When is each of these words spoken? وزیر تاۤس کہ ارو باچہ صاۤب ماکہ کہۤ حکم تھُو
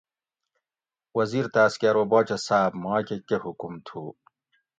وزیر 1.17 1.45
تاۤس 1.53 1.73
کہ 1.79 1.87
ارو 1.89 2.03
باچہ 2.11 2.37
صاۤب 2.45 2.71
ماکہ 2.83 3.15
کہۤ 3.27 3.37
حکم 3.45 3.73
تھُو 3.85 4.03